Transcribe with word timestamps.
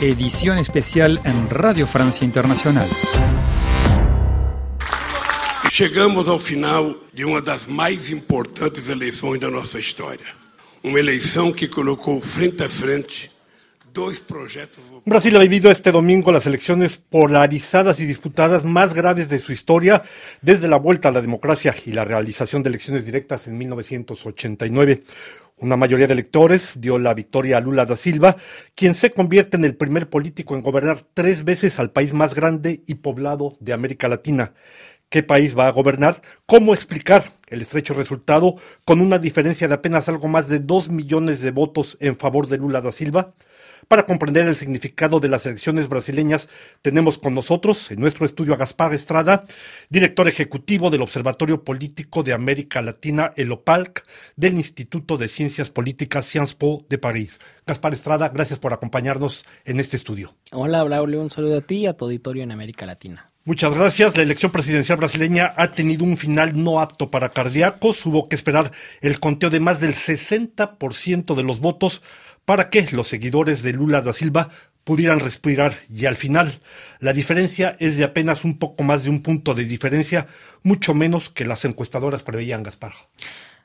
edición 0.00 0.58
especial 0.58 1.20
en 1.24 1.48
Radio 1.48 1.86
Francia 1.86 2.24
Internacional. 2.24 2.86
Chegamos 5.70 6.28
ao 6.28 6.38
final 6.38 6.96
de 7.12 7.24
uma 7.24 7.40
das 7.40 7.66
mais 7.66 8.10
importantes 8.10 8.88
eleições 8.88 9.40
da 9.40 9.50
nossa 9.50 9.78
história. 9.78 10.26
Uma 10.82 10.98
eleição 10.98 11.52
que 11.52 11.66
colocou 11.66 12.20
frente 12.20 12.62
a 12.62 12.68
frente 12.68 13.30
dois 13.92 14.20
projetos. 14.20 14.84
Brasil 15.06 15.34
ha 15.36 15.40
vivido 15.40 15.70
este 15.70 15.90
domingo 15.90 16.30
las 16.30 16.46
elecciones 16.46 16.98
polarizadas 16.98 17.98
y 17.98 18.04
disputadas 18.04 18.62
más 18.64 18.92
graves 18.92 19.30
de 19.30 19.38
su 19.38 19.52
historia 19.52 20.02
desde 20.42 20.68
la 20.68 20.76
vuelta 20.76 21.08
a 21.08 21.12
la 21.12 21.22
democracia 21.22 21.74
y 21.86 21.92
la 21.92 22.04
realización 22.04 22.62
de 22.62 22.68
elecciones 22.68 23.06
directas 23.06 23.48
en 23.48 23.56
1989. 23.56 25.02
Una 25.58 25.78
mayoría 25.78 26.06
de 26.06 26.12
electores 26.12 26.82
dio 26.82 26.98
la 26.98 27.14
victoria 27.14 27.56
a 27.56 27.60
Lula 27.62 27.86
da 27.86 27.96
Silva, 27.96 28.36
quien 28.74 28.94
se 28.94 29.12
convierte 29.12 29.56
en 29.56 29.64
el 29.64 29.74
primer 29.74 30.10
político 30.10 30.54
en 30.54 30.60
gobernar 30.60 31.00
tres 31.14 31.44
veces 31.44 31.78
al 31.78 31.92
país 31.92 32.12
más 32.12 32.34
grande 32.34 32.82
y 32.86 32.96
poblado 32.96 33.56
de 33.58 33.72
América 33.72 34.06
Latina. 34.06 34.52
¿Qué 35.08 35.22
país 35.22 35.56
va 35.56 35.66
a 35.66 35.72
gobernar? 35.72 36.20
¿Cómo 36.44 36.74
explicar 36.74 37.24
el 37.48 37.62
estrecho 37.62 37.94
resultado 37.94 38.56
con 38.84 39.00
una 39.00 39.18
diferencia 39.18 39.66
de 39.66 39.72
apenas 39.72 40.10
algo 40.10 40.28
más 40.28 40.46
de 40.46 40.58
dos 40.58 40.90
millones 40.90 41.40
de 41.40 41.52
votos 41.52 41.96
en 42.00 42.18
favor 42.18 42.48
de 42.48 42.58
Lula 42.58 42.82
da 42.82 42.92
Silva? 42.92 43.32
Para 43.88 44.06
comprender 44.06 44.46
el 44.46 44.56
significado 44.56 45.20
de 45.20 45.28
las 45.28 45.46
elecciones 45.46 45.88
brasileñas, 45.88 46.48
tenemos 46.82 47.18
con 47.18 47.34
nosotros 47.34 47.90
en 47.90 48.00
nuestro 48.00 48.26
estudio 48.26 48.54
a 48.54 48.56
Gaspar 48.56 48.94
Estrada, 48.94 49.44
director 49.88 50.28
ejecutivo 50.28 50.90
del 50.90 51.02
Observatorio 51.02 51.64
Político 51.64 52.22
de 52.22 52.32
América 52.32 52.82
Latina, 52.82 53.32
el 53.36 53.52
OPALC, 53.52 54.04
del 54.36 54.54
Instituto 54.54 55.16
de 55.16 55.28
Ciencias 55.28 55.70
Políticas 55.70 56.26
Sciences 56.26 56.54
Po 56.54 56.84
de 56.88 56.98
París. 56.98 57.38
Gaspar 57.66 57.94
Estrada, 57.94 58.28
gracias 58.30 58.58
por 58.58 58.72
acompañarnos 58.72 59.44
en 59.64 59.80
este 59.80 59.96
estudio. 59.96 60.34
Hola, 60.52 60.82
Braulio, 60.82 61.20
un 61.20 61.30
saludo 61.30 61.58
a 61.58 61.60
ti 61.60 61.76
y 61.78 61.86
a 61.86 61.96
tu 61.96 62.06
auditorio 62.06 62.42
en 62.42 62.52
América 62.52 62.86
Latina. 62.86 63.30
Muchas 63.46 63.72
gracias. 63.72 64.16
La 64.16 64.24
elección 64.24 64.50
presidencial 64.50 64.98
brasileña 64.98 65.54
ha 65.56 65.70
tenido 65.70 66.04
un 66.04 66.16
final 66.16 66.60
no 66.60 66.80
apto 66.80 67.12
para 67.12 67.28
cardíacos. 67.28 68.04
Hubo 68.04 68.28
que 68.28 68.34
esperar 68.34 68.72
el 69.00 69.20
conteo 69.20 69.50
de 69.50 69.60
más 69.60 69.78
del 69.78 69.94
60% 69.94 71.36
de 71.36 71.42
los 71.44 71.60
votos 71.60 72.02
para 72.46 72.70
que 72.70 72.88
los 72.92 73.08
seguidores 73.08 73.62
de 73.62 73.74
Lula 73.74 74.00
da 74.00 74.14
Silva 74.14 74.48
pudieran 74.84 75.18
respirar 75.20 75.74
y 75.92 76.06
al 76.06 76.16
final 76.16 76.60
la 77.00 77.12
diferencia 77.12 77.76
es 77.80 77.96
de 77.96 78.04
apenas 78.04 78.44
un 78.44 78.58
poco 78.58 78.84
más 78.84 79.02
de 79.02 79.10
un 79.10 79.20
punto 79.20 79.52
de 79.52 79.64
diferencia, 79.64 80.28
mucho 80.62 80.94
menos 80.94 81.28
que 81.28 81.44
las 81.44 81.64
encuestadoras 81.64 82.22
preveían 82.22 82.62
Gaspar. 82.62 82.92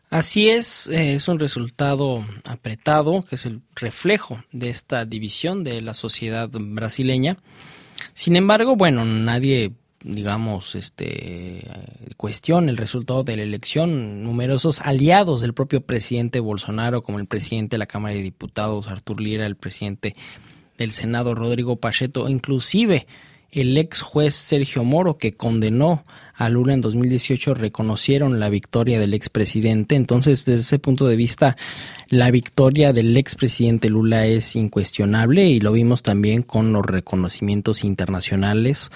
Así 0.09 0.50
es, 0.50 0.90
eh, 0.90 1.14
es 1.14 1.30
un 1.30 1.40
resultado 1.40 2.26
apretado, 2.44 3.24
que 3.24 3.36
es 3.36 3.46
el 3.46 3.62
reflejo 3.76 4.44
de 4.52 4.70
esta 4.72 5.06
división 5.06 5.64
de 5.64 5.80
la 5.80 5.94
sociedad 5.94 6.50
brasileña. 6.52 7.38
Sin 8.14 8.36
embargo, 8.36 8.76
bueno, 8.76 9.06
nadie 9.06 9.72
digamos, 10.03 10.75
este, 10.75 11.67
cuestiona 12.17 12.69
el 12.69 12.77
resultado 12.77 13.23
de 13.23 13.38
la 13.38 13.44
elección. 13.44 14.23
Numerosos 14.23 14.81
aliados 14.81 15.41
del 15.41 15.53
propio 15.53 15.81
presidente 15.81 16.39
Bolsonaro, 16.39 17.03
como 17.03 17.19
el 17.19 17.27
presidente 17.27 17.75
de 17.75 17.80
la 17.80 17.85
Cámara 17.85 18.16
de 18.16 18.22
Diputados, 18.22 18.88
Artur 18.88 19.22
Lira, 19.22 19.45
el 19.45 19.55
presidente 19.55 20.16
del 20.77 20.91
Senado, 20.91 21.35
Rodrigo 21.35 21.75
Pacheto, 21.75 22.27
inclusive 22.29 23.07
el 23.52 23.77
ex 23.77 24.02
juez 24.02 24.33
Sergio 24.33 24.83
Moro, 24.83 25.17
que 25.17 25.33
condenó 25.33 26.05
a 26.35 26.49
Lula 26.49 26.73
en 26.73 26.81
2018, 26.81 27.53
reconocieron 27.53 28.39
la 28.39 28.49
victoria 28.49 28.99
del 28.99 29.13
expresidente. 29.13 29.95
Entonces, 29.95 30.45
desde 30.45 30.61
ese 30.61 30.79
punto 30.79 31.05
de 31.05 31.17
vista, 31.17 31.57
la 32.09 32.31
victoria 32.31 32.94
del 32.94 33.16
expresidente 33.17 33.89
Lula 33.89 34.25
es 34.25 34.55
incuestionable 34.55 35.47
y 35.47 35.59
lo 35.59 35.73
vimos 35.73 36.02
también 36.02 36.41
con 36.44 36.72
los 36.72 36.85
reconocimientos 36.85 37.83
internacionales 37.83 38.89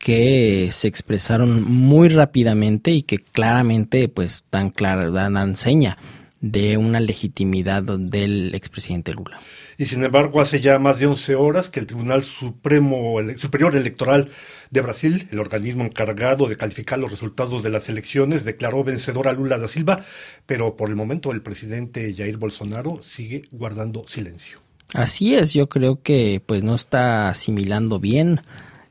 que 0.00 0.70
se 0.72 0.88
expresaron 0.88 1.62
muy 1.62 2.08
rápidamente 2.08 2.90
y 2.90 3.02
que 3.02 3.18
claramente 3.18 4.08
pues 4.08 4.44
dan 4.50 4.70
clara 4.70 5.10
dan 5.10 5.56
seña 5.58 5.98
de 6.40 6.78
una 6.78 7.00
legitimidad 7.00 7.82
del 7.82 8.54
expresidente 8.54 9.12
Lula. 9.12 9.38
Y 9.76 9.84
sin 9.86 10.02
embargo, 10.02 10.40
hace 10.40 10.62
ya 10.62 10.78
más 10.78 10.98
de 10.98 11.06
11 11.06 11.34
horas 11.34 11.68
que 11.68 11.80
el 11.80 11.86
Tribunal 11.86 12.24
Supremo 12.24 13.18
Superior 13.36 13.76
Electoral 13.76 14.30
de 14.70 14.80
Brasil, 14.80 15.28
el 15.32 15.38
organismo 15.38 15.84
encargado 15.84 16.48
de 16.48 16.56
calificar 16.56 16.98
los 16.98 17.10
resultados 17.10 17.62
de 17.62 17.68
las 17.68 17.90
elecciones, 17.90 18.46
declaró 18.46 18.82
vencedor 18.82 19.28
a 19.28 19.34
Lula 19.34 19.58
da 19.58 19.68
Silva, 19.68 20.02
pero 20.46 20.76
por 20.76 20.88
el 20.88 20.96
momento 20.96 21.30
el 21.30 21.42
presidente 21.42 22.14
Jair 22.16 22.38
Bolsonaro 22.38 23.02
sigue 23.02 23.42
guardando 23.50 24.08
silencio. 24.08 24.60
Así 24.94 25.34
es, 25.34 25.52
yo 25.52 25.68
creo 25.68 26.02
que 26.02 26.42
pues 26.44 26.62
no 26.64 26.74
está 26.74 27.28
asimilando 27.28 28.00
bien 28.00 28.40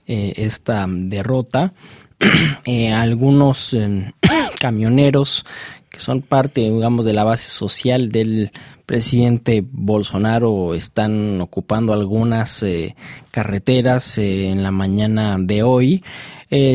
eh, 0.10 0.34
esta 0.38 0.86
derrota. 0.90 1.74
Eh, 2.66 2.92
algunos 2.92 3.74
em, 3.74 4.12
camioneros 4.60 5.46
que 5.90 6.00
son 6.00 6.22
parte, 6.22 6.62
digamos, 6.62 7.06
de 7.06 7.14
la 7.14 7.24
base 7.24 7.48
social 7.48 8.10
del 8.10 8.52
presidente 8.86 9.64
Bolsonaro 9.66 10.74
están 10.74 11.40
ocupando 11.40 11.94
algunas 11.94 12.62
eh, 12.64 12.96
carreteras 13.32 14.18
en 14.18 14.62
la 14.64 14.72
mañana 14.72 15.38
de 15.40 15.64
hoy. 15.64 16.04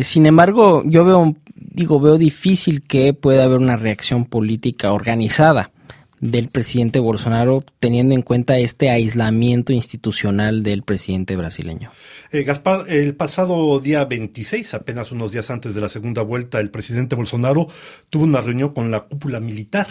sin 0.03 0.27
embargo, 0.27 0.83
yo 0.87 1.05
veo, 1.05 1.37
digo, 1.55 2.01
veo 2.01 2.17
difícil 2.17 2.83
que 2.83 3.13
pueda 3.13 3.45
haber 3.45 3.59
una 3.59 3.77
reacción 3.77 4.25
política 4.25 4.93
organizada 4.93 5.74
del 6.25 6.49
presidente 6.49 7.01
Bolsonaro 7.01 7.61
teniendo 7.81 8.15
en 8.15 8.23
cuenta 8.23 8.57
este 8.57 8.89
aislamiento 8.89 9.75
institucional 9.75 10.63
del 10.63 10.83
presidente 10.83 11.37
brasileño. 11.37 11.91
Eh, 12.33 12.45
Gaspar, 12.45 12.87
el 12.89 13.15
pasado 13.15 13.79
día 13.79 14.07
26, 14.07 14.73
apenas 14.73 15.13
unos 15.13 15.33
días 15.33 15.51
antes 15.51 15.75
de 15.75 15.83
la 15.83 15.91
segunda 15.91 16.23
vuelta, 16.23 16.61
el 16.61 16.71
presidente 16.71 17.15
Bolsonaro 17.15 17.69
tuvo 18.09 18.25
una 18.25 18.41
reunión 18.41 18.71
con 18.71 18.91
la 18.91 19.01
cúpula 19.01 19.39
militar. 19.39 19.87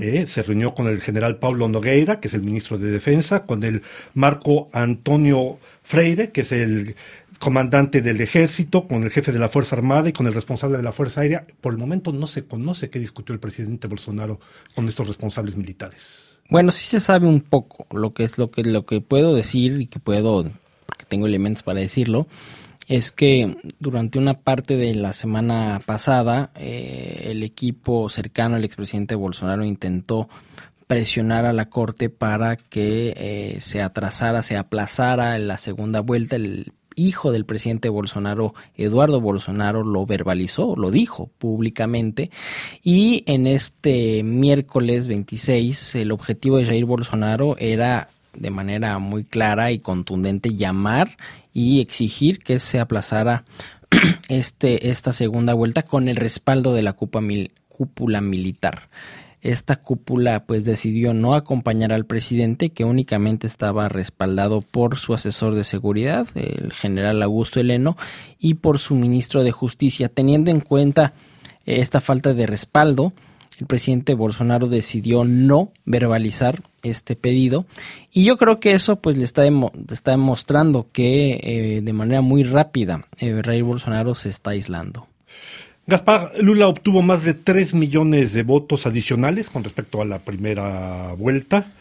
Eh, 0.00 0.26
se 0.26 0.42
reunió 0.42 0.74
con 0.74 0.86
el 0.88 1.00
general 1.00 1.38
Paulo 1.38 1.68
Nogueira, 1.68 2.20
que 2.20 2.28
es 2.28 2.34
el 2.34 2.42
ministro 2.42 2.78
de 2.78 2.90
Defensa, 2.90 3.44
con 3.44 3.62
el 3.62 3.82
Marco 4.14 4.68
Antonio 4.72 5.58
Freire, 5.82 6.30
que 6.30 6.42
es 6.42 6.52
el 6.52 6.96
comandante 7.38 8.02
del 8.02 8.20
ejército, 8.20 8.88
con 8.88 9.04
el 9.04 9.10
jefe 9.10 9.32
de 9.32 9.38
la 9.38 9.48
Fuerza 9.48 9.76
Armada 9.76 10.08
y 10.08 10.12
con 10.12 10.26
el 10.26 10.34
responsable 10.34 10.76
de 10.76 10.82
la 10.82 10.92
Fuerza 10.92 11.20
Aérea. 11.20 11.46
Por 11.60 11.72
el 11.72 11.78
momento 11.78 12.12
no 12.12 12.26
se 12.26 12.44
conoce 12.44 12.90
qué 12.90 12.98
discutió 12.98 13.32
el 13.32 13.40
presidente 13.40 13.86
Bolsonaro 13.86 14.40
con 14.74 14.86
estos 14.88 15.06
responsables 15.06 15.56
militares. 15.56 16.40
Bueno, 16.50 16.70
sí 16.70 16.84
se 16.84 16.98
sabe 16.98 17.26
un 17.26 17.40
poco 17.40 17.86
lo 17.96 18.12
que 18.14 18.24
es 18.24 18.38
lo 18.38 18.50
que 18.50 18.62
lo 18.64 18.86
que 18.86 19.00
puedo 19.00 19.34
decir 19.34 19.80
y 19.80 19.86
que 19.86 20.00
puedo 20.00 20.44
porque 20.86 21.04
tengo 21.06 21.26
elementos 21.26 21.62
para 21.62 21.80
decirlo 21.80 22.26
es 22.88 23.12
que 23.12 23.56
durante 23.78 24.18
una 24.18 24.40
parte 24.40 24.76
de 24.76 24.94
la 24.94 25.12
semana 25.12 25.80
pasada 25.84 26.50
eh, 26.56 27.26
el 27.26 27.42
equipo 27.42 28.08
cercano 28.08 28.56
al 28.56 28.64
expresidente 28.64 29.14
Bolsonaro 29.14 29.62
intentó 29.64 30.28
presionar 30.86 31.44
a 31.44 31.52
la 31.52 31.68
corte 31.68 32.08
para 32.08 32.56
que 32.56 33.12
eh, 33.14 33.58
se 33.60 33.82
atrasara, 33.82 34.42
se 34.42 34.56
aplazara 34.56 35.38
la 35.38 35.58
segunda 35.58 36.00
vuelta. 36.00 36.36
El 36.36 36.72
hijo 36.96 37.30
del 37.30 37.44
presidente 37.44 37.90
Bolsonaro, 37.90 38.54
Eduardo 38.74 39.20
Bolsonaro, 39.20 39.84
lo 39.84 40.06
verbalizó, 40.06 40.74
lo 40.74 40.90
dijo 40.90 41.30
públicamente. 41.38 42.30
Y 42.82 43.22
en 43.26 43.46
este 43.46 44.22
miércoles 44.22 45.08
26, 45.08 45.94
el 45.96 46.10
objetivo 46.10 46.56
de 46.56 46.64
Jair 46.64 46.86
Bolsonaro 46.86 47.56
era 47.58 48.08
de 48.38 48.50
manera 48.50 48.98
muy 48.98 49.24
clara 49.24 49.70
y 49.72 49.78
contundente 49.78 50.54
llamar 50.54 51.16
y 51.52 51.80
exigir 51.80 52.38
que 52.38 52.58
se 52.58 52.80
aplazara 52.80 53.44
este, 54.28 54.90
esta 54.90 55.12
segunda 55.12 55.54
vuelta 55.54 55.82
con 55.82 56.08
el 56.08 56.16
respaldo 56.16 56.74
de 56.74 56.82
la 56.82 56.94
cúpula 56.94 58.20
militar 58.20 58.88
esta 59.40 59.76
cúpula 59.76 60.44
pues 60.44 60.64
decidió 60.64 61.14
no 61.14 61.34
acompañar 61.34 61.92
al 61.92 62.06
presidente 62.06 62.70
que 62.70 62.84
únicamente 62.84 63.46
estaba 63.46 63.88
respaldado 63.88 64.60
por 64.60 64.98
su 64.98 65.14
asesor 65.14 65.54
de 65.54 65.64
seguridad, 65.64 66.26
el 66.34 66.72
general 66.72 67.22
Augusto 67.22 67.60
Heleno, 67.60 67.96
y 68.38 68.54
por 68.54 68.78
su 68.78 68.94
ministro 68.94 69.44
de 69.44 69.52
Justicia. 69.52 70.08
Teniendo 70.08 70.50
en 70.50 70.60
cuenta 70.60 71.12
esta 71.66 72.00
falta 72.00 72.34
de 72.34 72.46
respaldo, 72.46 73.12
el 73.58 73.66
presidente 73.66 74.14
Bolsonaro 74.14 74.68
decidió 74.68 75.24
no 75.24 75.72
verbalizar 75.84 76.62
este 76.82 77.16
pedido 77.16 77.66
y 78.12 78.24
yo 78.24 78.36
creo 78.36 78.60
que 78.60 78.72
eso 78.72 78.96
pues 78.96 79.16
le 79.16 79.24
está, 79.24 79.44
está 79.90 80.12
demostrando 80.12 80.86
que 80.92 81.40
eh, 81.42 81.80
de 81.82 81.92
manera 81.92 82.20
muy 82.20 82.44
rápida 82.44 83.06
eh, 83.18 83.62
Bolsonaro 83.62 84.14
se 84.14 84.28
está 84.28 84.50
aislando. 84.50 85.06
Gaspar, 85.86 86.32
Lula 86.38 86.68
obtuvo 86.68 87.00
más 87.00 87.24
de 87.24 87.32
3 87.32 87.72
millones 87.72 88.34
de 88.34 88.42
votos 88.42 88.86
adicionales 88.86 89.48
con 89.48 89.64
respecto 89.64 90.02
a 90.02 90.04
la 90.04 90.18
primera 90.18 91.14
vuelta, 91.14 91.72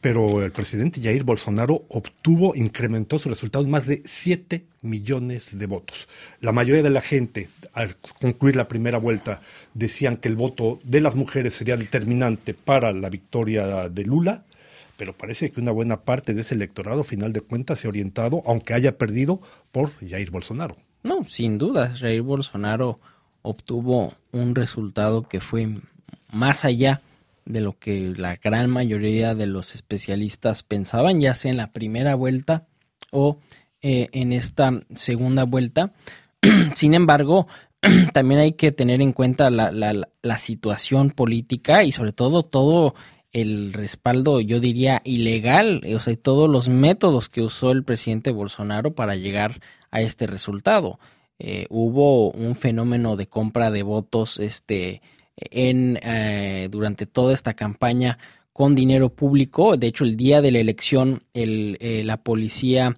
pero 0.00 0.42
el 0.42 0.52
presidente 0.52 1.00
Jair 1.00 1.24
Bolsonaro 1.24 1.84
obtuvo, 1.88 2.54
incrementó 2.54 3.18
sus 3.18 3.30
resultados 3.30 3.68
más 3.68 3.86
de 3.86 4.02
7 4.04 4.64
millones 4.82 5.58
de 5.58 5.66
votos. 5.66 6.08
La 6.40 6.52
mayoría 6.52 6.82
de 6.82 6.90
la 6.90 7.00
gente, 7.00 7.48
al 7.72 7.96
concluir 7.96 8.56
la 8.56 8.68
primera 8.68 8.98
vuelta, 8.98 9.42
decían 9.74 10.16
que 10.16 10.28
el 10.28 10.36
voto 10.36 10.80
de 10.84 11.00
las 11.00 11.14
mujeres 11.14 11.54
sería 11.54 11.76
determinante 11.76 12.54
para 12.54 12.92
la 12.92 13.10
victoria 13.10 13.88
de 13.88 14.04
Lula 14.04 14.44
pero 15.00 15.16
parece 15.16 15.50
que 15.50 15.62
una 15.62 15.72
buena 15.72 16.02
parte 16.02 16.34
de 16.34 16.42
ese 16.42 16.54
electorado, 16.54 17.04
final 17.04 17.32
de 17.32 17.40
cuentas, 17.40 17.78
se 17.78 17.86
ha 17.86 17.88
orientado, 17.88 18.42
aunque 18.44 18.74
haya 18.74 18.98
perdido, 18.98 19.40
por 19.72 19.92
Jair 20.06 20.30
Bolsonaro. 20.30 20.76
No, 21.02 21.24
sin 21.24 21.56
duda, 21.56 21.96
Jair 21.96 22.20
Bolsonaro 22.20 23.00
obtuvo 23.40 24.12
un 24.30 24.54
resultado 24.54 25.22
que 25.22 25.40
fue 25.40 25.70
más 26.30 26.66
allá 26.66 27.00
de 27.50 27.60
lo 27.60 27.78
que 27.78 28.12
la 28.16 28.36
gran 28.36 28.70
mayoría 28.70 29.34
de 29.34 29.46
los 29.46 29.74
especialistas 29.74 30.62
pensaban, 30.62 31.20
ya 31.20 31.34
sea 31.34 31.50
en 31.50 31.56
la 31.56 31.72
primera 31.72 32.14
vuelta 32.14 32.66
o 33.10 33.38
eh, 33.82 34.08
en 34.12 34.32
esta 34.32 34.82
segunda 34.94 35.44
vuelta. 35.44 35.92
Sin 36.74 36.94
embargo, 36.94 37.46
también 38.12 38.40
hay 38.40 38.52
que 38.52 38.72
tener 38.72 39.00
en 39.00 39.12
cuenta 39.12 39.50
la, 39.50 39.70
la, 39.72 40.38
situación 40.38 41.10
política 41.10 41.84
y 41.84 41.92
sobre 41.92 42.12
todo 42.12 42.42
todo 42.42 42.94
el 43.32 43.72
respaldo, 43.72 44.40
yo 44.40 44.60
diría, 44.60 45.02
ilegal, 45.04 45.82
o 45.94 46.00
sea, 46.00 46.16
todos 46.16 46.50
los 46.50 46.68
métodos 46.68 47.28
que 47.28 47.42
usó 47.42 47.70
el 47.70 47.84
presidente 47.84 48.32
Bolsonaro 48.32 48.94
para 48.94 49.16
llegar 49.16 49.60
a 49.90 50.00
este 50.00 50.26
resultado. 50.26 50.98
Eh, 51.38 51.66
hubo 51.70 52.30
un 52.32 52.54
fenómeno 52.54 53.16
de 53.16 53.28
compra 53.28 53.70
de 53.70 53.82
votos 53.82 54.38
este, 54.38 55.00
en, 55.50 55.98
eh, 56.02 56.68
durante 56.70 57.06
toda 57.06 57.34
esta 57.34 57.54
campaña 57.54 58.18
con 58.52 58.74
dinero 58.74 59.10
público. 59.10 59.76
De 59.76 59.86
hecho, 59.86 60.04
el 60.04 60.16
día 60.16 60.42
de 60.42 60.50
la 60.50 60.58
elección, 60.58 61.22
el, 61.34 61.76
eh, 61.80 62.02
la 62.04 62.18
policía 62.18 62.96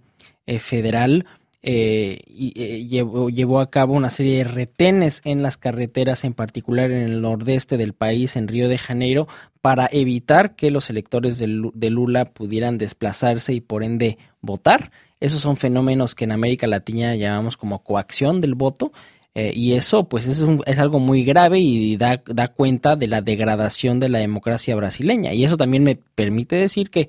federal 0.59 1.25
llevó, 1.62 3.31
llevó, 3.31 3.61
a 3.61 3.71
cabo 3.71 3.94
una 3.94 4.11
serie 4.11 4.39
de 4.39 4.44
retenes 4.44 5.21
en 5.25 5.43
las 5.43 5.56
carreteras, 5.56 6.25
en 6.25 6.35
particular 6.35 6.91
en 6.91 7.05
el 7.05 7.21
nordeste 7.23 7.77
del 7.77 7.93
país, 7.93 8.35
en 8.35 8.49
Río 8.49 8.69
de 8.69 8.77
Janeiro, 8.77 9.29
para 9.61 9.89
evitar 9.93 10.56
que 10.56 10.73
los 10.73 10.91
electores 10.91 11.39
de 11.39 11.91
Lula 11.91 12.25
pudieran 12.25 12.77
desplazarse 12.77 13.55
y 13.55 13.61
por 13.61 13.85
ende 13.85 14.19
votar. 14.41 14.91
Esos 15.23 15.41
son 15.41 15.56
fenómenos 15.56 16.17
que 16.17 16.25
en 16.25 16.33
América 16.33 16.67
Latina 16.67 17.15
llamamos 17.15 17.56
como 17.56 17.85
coacción 17.85 18.41
del 18.41 18.56
voto. 18.56 18.91
Eh, 19.34 19.52
y 19.55 19.73
eso, 19.73 20.08
pues, 20.08 20.26
es, 20.26 20.44
es, 20.67 20.79
algo 20.79 20.99
muy 20.99 21.25
grave 21.25 21.58
y 21.58 21.96
da, 21.96 22.23
da, 22.26 22.49
cuenta 22.49 22.96
de 22.96 23.06
la 23.08 23.23
degradación 23.23 23.99
de 23.99 24.11
la 24.11 24.19
democracia 24.19 24.76
brasileña. 24.76 25.32
Y 25.32 25.44
eso 25.44 25.56
también 25.56 25.84
me 25.84 25.96
permite 25.96 26.56
decir 26.56 26.90
que 26.90 27.08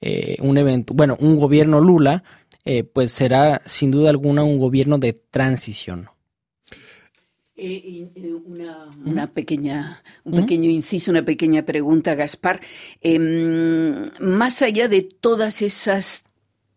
eh, 0.00 0.36
un 0.40 0.56
evento, 0.56 0.94
bueno, 0.94 1.16
un 1.20 1.38
gobierno 1.38 1.80
Lula, 1.80 2.22
eh, 2.64 2.84
pues 2.84 3.10
será 3.12 3.62
sin 3.66 3.90
duda 3.90 4.10
alguna 4.10 4.44
un 4.44 4.58
gobierno 4.58 4.98
de 4.98 5.14
transición. 5.14 6.08
una, 9.04 9.32
pequeña, 9.32 10.00
un 10.22 10.40
pequeño 10.42 10.70
inciso, 10.70 11.10
una 11.10 11.24
pequeña 11.24 11.64
pregunta, 11.64 12.14
Gaspar. 12.14 12.60
Em, 13.00 14.04
más 14.20 14.62
allá 14.62 14.86
de 14.86 15.02
todas 15.02 15.60
esas 15.62 16.24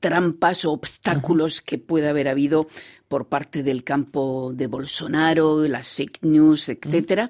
trampas 0.01 0.65
o 0.65 0.73
obstáculos 0.73 1.61
que 1.61 1.77
pueda 1.77 2.09
haber 2.09 2.27
habido 2.27 2.67
por 3.07 3.29
parte 3.29 3.63
del 3.63 3.85
campo 3.85 4.51
de 4.53 4.67
Bolsonaro, 4.67 5.65
las 5.67 5.93
fake 5.93 6.23
news, 6.23 6.67
etcétera. 6.67 7.29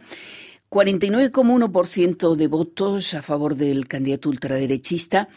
49,1% 0.71 2.35
de 2.35 2.47
votos 2.47 3.13
a 3.13 3.21
favor 3.21 3.55
del 3.55 3.87
candidato 3.87 4.29
ultraderechista. 4.29 5.27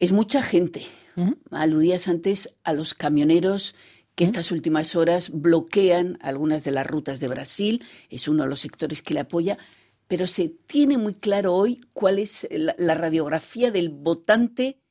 Es 0.00 0.12
mucha 0.12 0.42
gente. 0.42 0.84
Aludías 1.50 2.08
antes 2.08 2.56
a 2.64 2.72
los 2.72 2.94
camioneros 2.94 3.74
que 4.14 4.24
estas 4.24 4.50
últimas 4.50 4.96
horas 4.96 5.30
bloquean 5.30 6.18
algunas 6.20 6.64
de 6.64 6.72
las 6.72 6.86
rutas 6.86 7.20
de 7.20 7.28
Brasil, 7.28 7.84
es 8.10 8.28
uno 8.28 8.42
de 8.42 8.48
los 8.48 8.60
sectores 8.60 9.00
que 9.00 9.14
le 9.14 9.20
apoya, 9.20 9.58
pero 10.08 10.26
se 10.26 10.48
tiene 10.48 10.98
muy 10.98 11.14
claro 11.14 11.54
hoy 11.54 11.80
cuál 11.92 12.18
es 12.18 12.46
la 12.50 12.94
radiografía 12.94 13.70
del 13.70 13.88
votante 13.90 14.81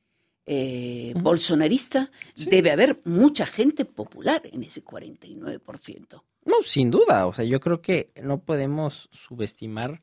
eh, 0.44 1.14
bolsonarista, 1.16 2.10
debe 2.34 2.72
haber 2.72 3.00
mucha 3.04 3.46
gente 3.46 3.84
popular 3.84 4.42
en 4.44 4.64
ese 4.64 4.84
49%. 4.84 6.22
No, 6.44 6.54
sin 6.64 6.90
duda. 6.90 7.26
O 7.26 7.34
sea, 7.34 7.44
yo 7.44 7.60
creo 7.60 7.80
que 7.80 8.10
no 8.20 8.40
podemos 8.40 9.08
subestimar 9.12 10.02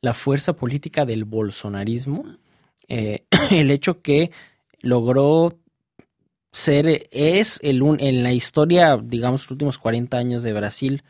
la 0.00 0.14
fuerza 0.14 0.54
política 0.54 1.06
del 1.06 1.24
bolsonarismo. 1.24 2.24
Eh, 2.88 3.24
el 3.50 3.70
hecho 3.70 4.02
que 4.02 4.30
logró 4.80 5.50
ser, 6.52 7.08
es 7.10 7.58
el 7.62 7.82
en 8.00 8.22
la 8.22 8.32
historia, 8.32 8.98
digamos, 9.02 9.42
los 9.42 9.52
últimos 9.52 9.78
40 9.78 10.18
años 10.18 10.42
de 10.42 10.52
Brasil, 10.52 11.02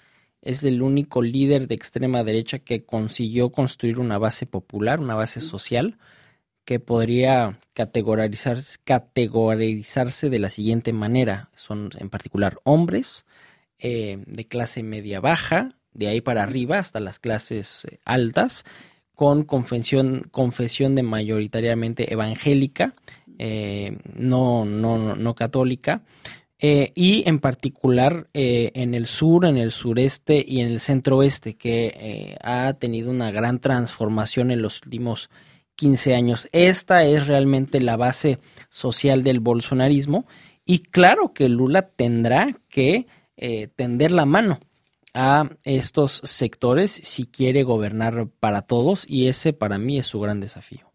es 0.43 0.65
el 0.65 0.81
único 0.83 1.23
líder 1.23 1.67
de 1.67 1.75
extrema 1.75 2.25
derecha 2.25 2.61
que 2.61 2.85
consiguió 2.85 3.51
construir 3.51 3.99
una 3.99 4.19
base 4.19 4.47
popular, 4.47 5.01
una 5.01 5.15
base 5.15 5.41
social 5.41 5.99
que 6.65 6.81
podría 6.81 7.59
categorizarse, 7.73 8.79
categorizarse 8.85 10.31
de 10.31 10.39
la 10.39 10.51
siguiente 10.51 10.93
manera. 10.93 11.51
Son 11.55 11.91
en 11.99 12.11
particular 12.11 12.59
hombres 12.65 13.25
eh, 13.79 14.23
de 14.27 14.47
clase 14.47 14.83
media 14.83 15.21
baja, 15.21 15.71
de 15.95 16.09
ahí 16.09 16.21
para 16.21 16.43
arriba 16.43 16.79
hasta 16.79 17.01
las 17.01 17.19
clases 17.19 17.87
eh, 17.91 17.99
altas, 18.05 18.65
con 19.15 19.45
confesión, 19.45 20.23
confesión 20.31 20.95
de 20.95 21.03
mayoritariamente 21.03 22.13
evangélica, 22.13 22.95
eh, 23.39 23.97
no, 24.15 24.67
no, 24.67 25.15
no, 25.15 25.35
católica, 25.35 26.03
y 26.63 27.23
en 27.27 27.39
particular 27.39 28.29
en 28.35 28.95
el 28.95 29.07
sur, 29.07 29.47
en 29.47 29.57
el 29.57 29.73
sureste 29.73 30.45
y 30.47 30.61
en 30.61 30.69
el 30.69 30.81
centro 30.81 31.17
oeste, 31.17 31.55
que 31.55 32.37
ha 32.43 32.75
tenido 32.75 33.11
una 33.11 33.31
gran 33.31 33.61
transformación 33.61 34.51
en 34.51 34.61
los 34.61 34.83
últimos 34.83 35.31
15 35.81 36.15
años. 36.15 36.47
Esta 36.53 37.05
es 37.05 37.27
realmente 37.27 37.81
la 37.81 37.97
base 37.97 38.39
social 38.69 39.23
del 39.23 39.41
bolsonarismo 39.41 40.27
y 40.67 40.81
claro 40.81 41.33
que 41.33 41.49
Lula 41.49 41.89
tendrá 41.89 42.55
que 42.69 43.07
eh, 43.39 43.69
tender 43.75 44.13
la 44.13 44.27
mano 44.27 44.61
a 45.15 45.49
estos 45.65 46.21
sectores 46.23 46.91
si 46.91 47.25
quiere 47.25 47.63
gobernar 47.63 48.29
para 48.41 48.61
todos 48.61 49.07
y 49.09 49.29
ese 49.29 49.55
para 49.55 49.79
mí 49.79 49.99
es 49.99 50.07
su 50.07 50.21
gran 50.21 50.39
desafío. 50.39 50.90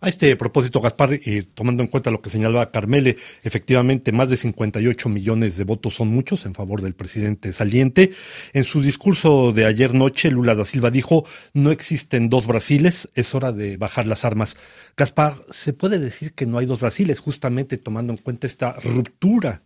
A 0.00 0.08
este 0.08 0.34
propósito, 0.36 0.80
Gaspar, 0.80 1.14
eh, 1.14 1.44
tomando 1.54 1.82
en 1.82 1.88
cuenta 1.88 2.10
lo 2.10 2.20
que 2.20 2.30
señalaba 2.30 2.70
Carmele, 2.70 3.16
efectivamente 3.42 4.12
más 4.12 4.30
de 4.30 4.36
58 4.36 5.08
millones 5.08 5.56
de 5.56 5.64
votos 5.64 5.94
son 5.94 6.08
muchos 6.08 6.46
en 6.46 6.54
favor 6.54 6.82
del 6.82 6.94
presidente 6.94 7.52
saliente. 7.52 8.12
En 8.52 8.64
su 8.64 8.80
discurso 8.82 9.52
de 9.52 9.66
ayer 9.66 9.94
noche, 9.94 10.30
Lula 10.30 10.54
da 10.54 10.64
Silva 10.64 10.90
dijo, 10.90 11.24
no 11.52 11.70
existen 11.70 12.30
dos 12.30 12.46
Brasiles, 12.46 13.08
es 13.14 13.34
hora 13.34 13.52
de 13.52 13.76
bajar 13.76 14.06
las 14.06 14.24
armas. 14.24 14.56
Gaspar, 14.96 15.44
¿se 15.50 15.72
puede 15.72 15.98
decir 15.98 16.34
que 16.34 16.46
no 16.46 16.58
hay 16.58 16.66
dos 16.66 16.80
Brasiles, 16.80 17.20
justamente 17.20 17.78
tomando 17.78 18.12
en 18.12 18.18
cuenta 18.18 18.46
esta 18.46 18.72
ruptura 18.72 19.62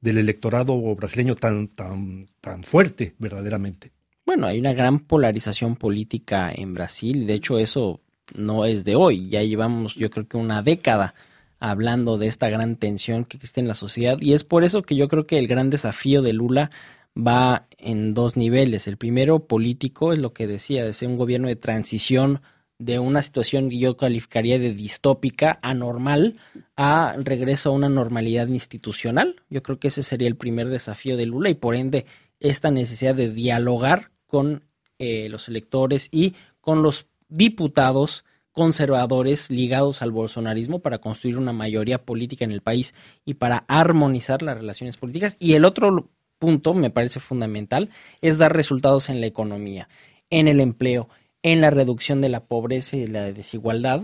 del 0.00 0.18
electorado 0.18 0.94
brasileño 0.94 1.34
tan, 1.34 1.68
tan, 1.68 2.26
tan 2.40 2.64
fuerte, 2.64 3.14
verdaderamente? 3.18 3.92
Bueno, 4.24 4.46
hay 4.46 4.58
una 4.58 4.72
gran 4.72 5.00
polarización 5.00 5.76
política 5.76 6.52
en 6.54 6.74
Brasil, 6.74 7.26
de 7.26 7.34
hecho 7.34 7.58
eso 7.58 8.00
no 8.34 8.64
es 8.64 8.84
de 8.84 8.96
hoy, 8.96 9.28
ya 9.28 9.42
llevamos 9.42 9.94
yo 9.94 10.10
creo 10.10 10.26
que 10.26 10.36
una 10.36 10.62
década 10.62 11.14
hablando 11.58 12.18
de 12.18 12.26
esta 12.26 12.48
gran 12.48 12.76
tensión 12.76 13.24
que 13.24 13.36
existe 13.36 13.60
en 13.60 13.68
la 13.68 13.74
sociedad 13.74 14.18
y 14.20 14.32
es 14.32 14.42
por 14.42 14.64
eso 14.64 14.82
que 14.82 14.96
yo 14.96 15.08
creo 15.08 15.26
que 15.26 15.38
el 15.38 15.46
gran 15.46 15.70
desafío 15.70 16.20
de 16.20 16.32
Lula 16.32 16.70
va 17.16 17.66
en 17.78 18.14
dos 18.14 18.36
niveles. 18.36 18.88
El 18.88 18.96
primero 18.96 19.46
político 19.46 20.12
es 20.12 20.18
lo 20.18 20.32
que 20.32 20.46
decía, 20.46 20.84
de 20.84 20.92
ser 20.92 21.08
un 21.08 21.16
gobierno 21.16 21.48
de 21.48 21.56
transición 21.56 22.40
de 22.78 22.98
una 22.98 23.22
situación 23.22 23.68
que 23.68 23.78
yo 23.78 23.96
calificaría 23.96 24.58
de 24.58 24.72
distópica, 24.72 25.60
anormal, 25.62 26.34
a 26.76 27.14
regreso 27.18 27.70
a 27.70 27.74
una 27.74 27.88
normalidad 27.88 28.48
institucional. 28.48 29.36
Yo 29.48 29.62
creo 29.62 29.78
que 29.78 29.88
ese 29.88 30.02
sería 30.02 30.26
el 30.26 30.36
primer 30.36 30.68
desafío 30.68 31.16
de 31.16 31.26
Lula 31.26 31.48
y 31.48 31.54
por 31.54 31.76
ende 31.76 32.06
esta 32.40 32.72
necesidad 32.72 33.14
de 33.14 33.30
dialogar 33.30 34.10
con 34.26 34.64
eh, 34.98 35.28
los 35.28 35.48
electores 35.48 36.08
y 36.10 36.34
con 36.60 36.82
los 36.82 37.06
diputados 37.32 38.24
conservadores 38.52 39.50
ligados 39.50 40.02
al 40.02 40.10
bolsonarismo 40.10 40.80
para 40.80 40.98
construir 40.98 41.38
una 41.38 41.52
mayoría 41.52 42.04
política 42.04 42.44
en 42.44 42.52
el 42.52 42.60
país 42.60 42.94
y 43.24 43.34
para 43.34 43.64
armonizar 43.66 44.42
las 44.42 44.58
relaciones 44.58 44.96
políticas. 44.96 45.36
Y 45.40 45.54
el 45.54 45.64
otro 45.64 46.10
punto, 46.38 46.74
me 46.74 46.90
parece 46.90 47.20
fundamental, 47.20 47.90
es 48.20 48.38
dar 48.38 48.54
resultados 48.54 49.08
en 49.08 49.20
la 49.20 49.26
economía, 49.26 49.88
en 50.28 50.48
el 50.48 50.60
empleo, 50.60 51.08
en 51.42 51.60
la 51.60 51.70
reducción 51.70 52.20
de 52.20 52.28
la 52.28 52.44
pobreza 52.44 52.96
y 52.96 53.06
la 53.06 53.32
desigualdad, 53.32 54.02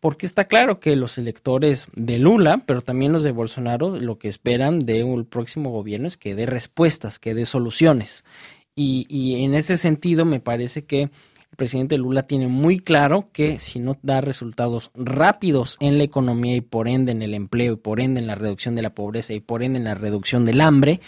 porque 0.00 0.24
está 0.24 0.46
claro 0.46 0.80
que 0.80 0.96
los 0.96 1.18
electores 1.18 1.86
de 1.94 2.18
Lula, 2.18 2.62
pero 2.64 2.80
también 2.80 3.12
los 3.12 3.22
de 3.22 3.32
Bolsonaro, 3.32 3.98
lo 3.98 4.18
que 4.18 4.28
esperan 4.28 4.80
de 4.86 5.04
un 5.04 5.26
próximo 5.26 5.70
gobierno 5.70 6.08
es 6.08 6.16
que 6.16 6.34
dé 6.34 6.46
respuestas, 6.46 7.18
que 7.18 7.34
dé 7.34 7.44
soluciones. 7.44 8.24
Y, 8.74 9.06
y 9.10 9.44
en 9.44 9.54
ese 9.54 9.76
sentido 9.76 10.24
me 10.24 10.40
parece 10.40 10.86
que 10.86 11.10
el 11.50 11.56
presidente 11.56 11.98
Lula 11.98 12.26
tiene 12.26 12.48
muy 12.48 12.78
claro 12.78 13.28
que 13.32 13.58
si 13.58 13.80
no 13.80 13.98
da 14.02 14.20
resultados 14.20 14.90
rápidos 14.94 15.76
en 15.80 15.98
la 15.98 16.04
economía 16.04 16.56
y 16.56 16.60
por 16.60 16.88
ende 16.88 17.12
en 17.12 17.22
el 17.22 17.34
empleo 17.34 17.74
y 17.74 17.76
por 17.76 18.00
ende 18.00 18.20
en 18.20 18.26
la 18.26 18.34
reducción 18.34 18.74
de 18.74 18.82
la 18.82 18.94
pobreza 18.94 19.32
y 19.34 19.40
por 19.40 19.62
ende 19.62 19.78
en 19.78 19.84
la 19.84 19.94
reducción 19.94 20.44
del 20.44 20.60
hambre, 20.60 21.00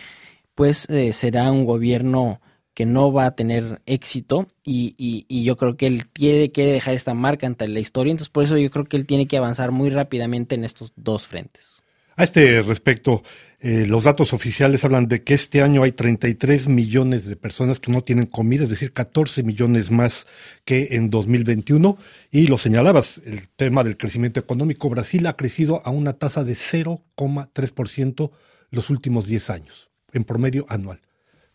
pues 0.55 0.89
eh, 0.91 1.13
será 1.13 1.51
un 1.51 1.65
gobierno 1.65 2.41
que 2.75 2.87
no 2.87 3.13
va 3.13 3.27
a 3.27 3.35
tener 3.35 3.83
éxito 3.87 4.49
y, 4.65 4.95
y, 4.97 5.45
yo 5.45 5.57
creo 5.57 5.77
que 5.77 5.87
él 5.87 6.09
quiere, 6.09 6.51
quiere 6.51 6.73
dejar 6.73 6.95
esta 6.95 7.13
marca 7.13 7.47
ante 7.47 7.69
la 7.69 7.81
historia, 7.81 8.11
entonces 8.11 8.31
por 8.31 8.45
eso 8.45 8.57
yo 8.57 8.71
creo 8.71 8.87
que 8.87 8.97
él 8.97 9.07
tiene 9.07 9.27
que 9.27 9.37
avanzar 9.37 9.73
muy 9.73 9.91
rápidamente 9.91 10.55
en 10.55 10.65
estos 10.65 10.93
dos 10.97 11.27
frentes. 11.27 11.83
A 12.17 12.25
este 12.25 12.63
respecto, 12.63 13.23
eh, 13.65 13.87
los 13.87 14.03
datos 14.03 14.33
oficiales 14.33 14.83
hablan 14.85 15.07
de 15.07 15.23
que 15.23 15.35
este 15.35 15.63
año 15.63 15.85
hay 15.85 15.93
33 15.93 16.67
millones 16.67 17.27
de 17.27 17.37
personas 17.37 17.79
que 17.79 17.93
no 17.93 18.03
tienen 18.03 18.27
comida, 18.27 18.65
es 18.65 18.71
decir, 18.71 18.93
14 18.93 19.45
millones 19.45 19.93
más 19.93 20.27
que 20.65 20.89
en 20.93 21.11
2021. 21.11 21.97
Y 22.33 22.49
lo 22.49 22.59
señalabas, 22.59 23.21
el 23.25 23.49
tema 23.55 23.85
del 23.85 23.97
crecimiento 23.97 24.41
económico. 24.41 24.91
Brasil 24.91 25.25
ha 25.29 25.37
crecido 25.37 25.81
a 25.85 25.91
una 25.91 26.15
tasa 26.15 26.43
de 26.43 26.55
0,3% 26.55 28.33
los 28.71 28.91
últimos 28.91 29.29
10 29.29 29.51
años, 29.51 29.91
en 30.13 30.25
promedio 30.25 30.67
anual. 30.69 31.01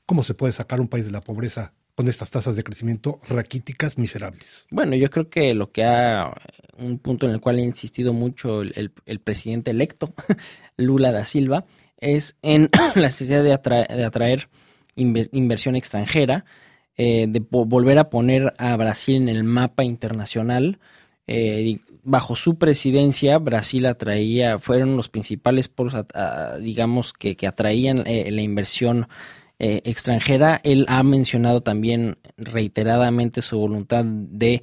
¿Cómo 0.05 0.23
se 0.23 0.33
puede 0.33 0.53
sacar 0.53 0.79
un 0.79 0.87
país 0.87 1.05
de 1.05 1.11
la 1.11 1.19
pobreza 1.19 1.73
con 1.93 2.07
estas 2.07 2.29
tasas 2.29 2.55
de 2.55 2.63
crecimiento 2.63 3.19
raquíticas 3.27 3.97
miserables? 3.97 4.67
Bueno, 4.71 4.95
yo 4.95 5.09
creo 5.09 5.29
que 5.29 5.53
lo 5.55 5.71
que 5.71 5.83
ha, 5.83 6.31
un 6.77 6.99
punto 6.99 7.25
en 7.25 7.33
el 7.33 7.41
cual 7.41 7.57
ha 7.57 7.61
insistido 7.61 8.13
mucho 8.13 8.61
el, 8.61 9.19
presidente 9.21 9.71
electo, 9.71 10.13
Lula 10.77 11.11
da 11.11 11.25
Silva, 11.25 11.65
es 12.00 12.36
en 12.42 12.70
la 12.96 13.01
necesidad 13.01 13.44
de, 13.44 13.54
atraer, 13.54 14.50
inversión 14.96 15.75
extranjera, 15.75 16.46
eh, 16.96 17.27
de 17.30 17.39
volver 17.50 18.00
a 18.00 18.10
poner 18.10 18.54
a 18.58 18.75
Brasil 18.75 19.16
en 19.16 19.30
el 19.30 19.44
mapa 19.44 19.84
internacional. 19.84 20.80
Eh, 21.27 21.80
bajo 22.04 22.38
su 22.38 22.58
presidencia, 22.58 23.38
Brasil 23.38 23.86
atraía, 23.86 24.60
fueron 24.60 24.96
los 24.96 25.10
principales 25.10 25.68
polos, 25.68 25.94
digamos, 26.62 27.12
que, 27.12 27.36
que 27.36 27.48
atraían 27.48 28.04
eh, 28.08 28.32
la 28.32 28.42
inversión 28.42 29.08
eh, 29.60 29.82
extranjera. 29.86 30.62
Él 30.63 30.86
ha 30.88 31.01
mencionado 31.01 31.62
también 31.62 32.20
reiteradamente 32.38 33.42
su 33.42 33.58
voluntad 33.58 34.06
de 34.06 34.62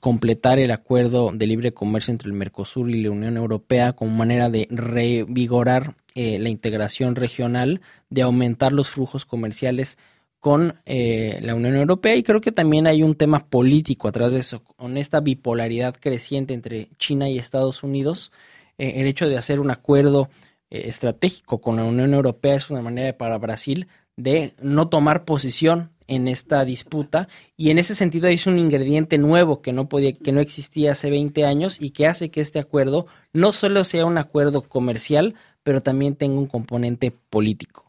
completar 0.00 0.58
el 0.58 0.70
acuerdo 0.70 1.30
de 1.32 1.46
libre 1.46 1.74
comercio 1.74 2.12
entre 2.12 2.28
el 2.28 2.34
Mercosur 2.34 2.90
y 2.90 3.02
la 3.02 3.10
Unión 3.10 3.36
Europea 3.36 3.92
como 3.92 4.10
manera 4.10 4.48
de 4.48 4.66
revigorar 4.70 5.96
eh, 6.14 6.38
la 6.38 6.48
integración 6.48 7.14
regional, 7.14 7.80
de 8.08 8.22
aumentar 8.22 8.72
los 8.72 8.88
flujos 8.88 9.24
comerciales 9.24 9.98
con 10.40 10.76
la 10.86 11.54
Unión 11.56 11.74
Europea. 11.74 12.14
Y 12.14 12.22
creo 12.22 12.40
que 12.40 12.52
también 12.52 12.86
hay 12.86 13.02
un 13.02 13.16
tema 13.16 13.46
político 13.48 14.06
atrás 14.06 14.32
de 14.32 14.38
eso, 14.38 14.62
con 14.62 14.96
esta 14.96 15.18
bipolaridad 15.18 15.96
creciente 15.98 16.54
entre 16.54 16.90
China 16.98 17.28
y 17.28 17.38
Estados 17.38 17.82
Unidos, 17.82 18.30
el 18.78 19.08
hecho 19.08 19.28
de 19.28 19.38
hacer 19.38 19.58
un 19.58 19.72
acuerdo 19.72 20.28
estratégico 20.70 21.60
con 21.60 21.76
la 21.76 21.84
Unión 21.84 22.14
Europea 22.14 22.54
es 22.54 22.70
una 22.70 22.80
manera 22.80 23.16
para 23.16 23.38
Brasil 23.38 23.88
de 24.16 24.54
no 24.60 24.88
tomar 24.88 25.24
posición 25.24 25.90
en 26.08 26.28
esta 26.28 26.64
disputa 26.64 27.28
y 27.56 27.70
en 27.70 27.78
ese 27.78 27.94
sentido 27.94 28.28
es 28.28 28.46
un 28.46 28.58
ingrediente 28.58 29.18
nuevo 29.18 29.62
que 29.62 29.72
no 29.72 29.88
podía 29.88 30.12
que 30.12 30.32
no 30.32 30.40
existía 30.40 30.92
hace 30.92 31.10
20 31.10 31.44
años 31.44 31.78
y 31.80 31.90
que 31.90 32.06
hace 32.06 32.30
que 32.30 32.40
este 32.40 32.58
acuerdo 32.58 33.06
no 33.32 33.52
solo 33.52 33.84
sea 33.84 34.04
un 34.04 34.18
acuerdo 34.18 34.62
comercial, 34.62 35.34
pero 35.62 35.82
también 35.82 36.14
tenga 36.14 36.38
un 36.38 36.46
componente 36.46 37.12
político. 37.30 37.86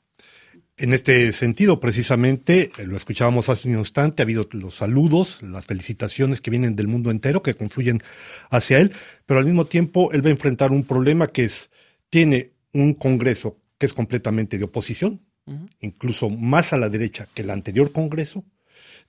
En 0.79 0.93
este 0.93 1.31
sentido, 1.31 1.79
precisamente, 1.79 2.71
lo 2.77 2.95
escuchábamos 2.97 3.49
hace 3.49 3.67
un 3.67 3.79
instante, 3.79 4.21
ha 4.21 4.25
habido 4.25 4.47
los 4.51 4.75
saludos, 4.75 5.41
las 5.41 5.65
felicitaciones 5.65 6.39
que 6.39 6.51
vienen 6.51 6.75
del 6.75 6.87
mundo 6.87 7.09
entero, 7.09 7.41
que 7.41 7.55
confluyen 7.55 8.03
hacia 8.51 8.79
él, 8.79 8.93
pero 9.25 9.39
al 9.39 9.45
mismo 9.45 9.65
tiempo 9.65 10.11
él 10.11 10.23
va 10.23 10.29
a 10.29 10.33
enfrentar 10.33 10.71
un 10.71 10.83
problema 10.83 11.27
que 11.27 11.45
es, 11.45 11.71
tiene 12.11 12.51
un 12.73 12.93
Congreso 12.93 13.57
que 13.79 13.87
es 13.87 13.93
completamente 13.93 14.59
de 14.59 14.65
oposición, 14.65 15.21
incluso 15.81 16.29
más 16.29 16.73
a 16.73 16.77
la 16.77 16.89
derecha 16.89 17.27
que 17.33 17.41
el 17.41 17.49
anterior 17.49 17.91
Congreso, 17.91 18.43